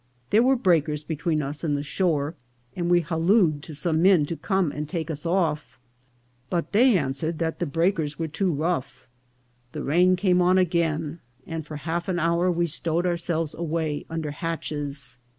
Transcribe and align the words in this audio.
There 0.31 0.41
were 0.41 0.55
breakers 0.55 1.03
between 1.03 1.43
us 1.43 1.63
and 1.63 1.77
the 1.77 1.83
shore, 1.83 2.33
and 2.75 2.89
we 2.89 3.01
hallooed 3.03 3.61
to 3.61 3.75
some 3.75 4.01
men 4.01 4.25
to 4.25 4.35
come 4.35 4.71
and 4.71 4.89
take 4.89 5.11
us 5.11 5.27
off, 5.27 5.77
but 6.49 6.71
they 6.71 6.97
answered 6.97 7.37
that 7.37 7.59
the 7.59 7.67
breakers 7.67 8.17
were 8.17 8.27
too 8.27 8.51
rough. 8.51 9.07
The 9.73 9.83
rain 9.83 10.15
came 10.15 10.41
on 10.41 10.57
again, 10.57 11.19
and 11.45 11.63
for 11.67 11.75
half 11.75 12.07
an 12.07 12.17
hour 12.17 12.49
we 12.51 12.65
stowed 12.65 13.05
ourselves 13.05 13.53
away 13.53 14.07
under 14.09 14.31
hatches. 14.31 15.19